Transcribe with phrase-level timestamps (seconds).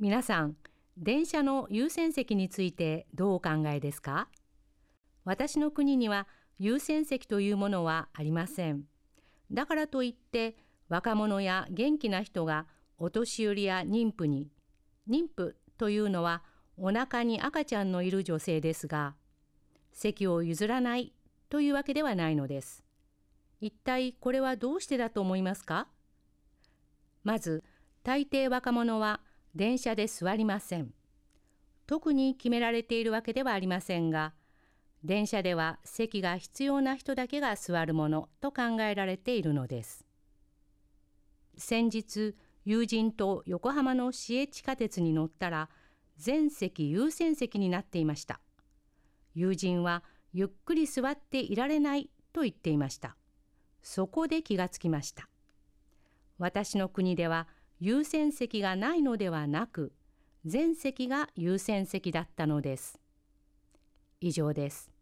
[0.00, 0.56] 皆さん、
[0.98, 4.26] 電車の優先席についてどうお考えですか？
[5.24, 6.26] 私の国には
[6.58, 8.82] 優先席というものはありません。
[9.52, 10.56] だからといって
[10.88, 12.66] 若者や元気な人が
[12.98, 14.48] お年寄りや妊婦に、
[15.08, 16.42] 妊婦というのは
[16.76, 19.14] お腹に赤ちゃんのいる女性ですが、
[19.92, 21.12] 席を譲らない
[21.48, 22.82] というわけではないのです。
[23.60, 25.86] 一体これはどうしてだと思いますか？
[27.22, 27.62] まず、
[28.02, 29.20] 大抵若者は
[29.54, 30.92] 電車で座りません。
[31.86, 34.34] 特に決められているわけではありませんが、
[35.04, 40.06] 電車では席が必要な人だけが座るものと考えられているのです。
[41.56, 45.68] 先日、友人と横浜の市営地下鉄に乗ったら、
[46.16, 48.40] 全席優先席になっていました。
[49.34, 53.16] 友人はゆっくり座っていられないと言っていました。
[53.82, 55.28] そこで気がつきました。
[56.38, 57.46] 私の国では
[57.80, 59.92] 優先席がないのではなく、
[60.44, 63.00] 全席が優先席だったのです。
[64.20, 64.93] 以上です。